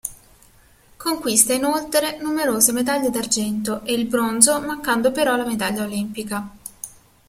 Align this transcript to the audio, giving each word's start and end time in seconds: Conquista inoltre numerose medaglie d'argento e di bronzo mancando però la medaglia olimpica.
Conquista 0.97 1.53
inoltre 1.53 2.17
numerose 2.19 2.71
medaglie 2.71 3.11
d'argento 3.11 3.83
e 3.83 3.95
di 3.95 4.05
bronzo 4.05 4.59
mancando 4.59 5.11
però 5.11 5.35
la 5.35 5.45
medaglia 5.45 5.83
olimpica. 5.83 6.51